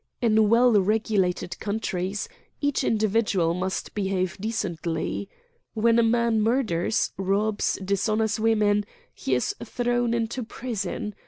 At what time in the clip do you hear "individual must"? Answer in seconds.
2.83-3.93